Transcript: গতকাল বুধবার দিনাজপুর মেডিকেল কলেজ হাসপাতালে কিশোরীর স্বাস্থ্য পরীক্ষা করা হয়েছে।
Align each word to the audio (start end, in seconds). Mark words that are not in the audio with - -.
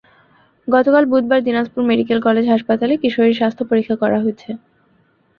গতকাল 0.67 1.03
বুধবার 1.11 1.39
দিনাজপুর 1.43 1.81
মেডিকেল 1.89 2.19
কলেজ 2.27 2.45
হাসপাতালে 2.49 2.93
কিশোরীর 3.01 3.37
স্বাস্থ্য 3.39 3.63
পরীক্ষা 3.69 3.95
করা 4.01 4.17
হয়েছে। 4.23 4.49